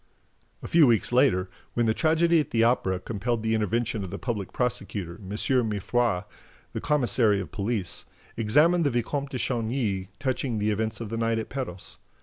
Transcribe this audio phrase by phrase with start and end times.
[0.63, 4.17] A few weeks later, when the tragedy at the Opera compelled the intervention of the
[4.17, 5.29] public prosecutor, M.
[5.29, 6.23] Mifroid,
[6.73, 11.37] the commissary of police, examined the Vicomte de Chagny touching the events of the night
[11.37, 11.99] at Perros.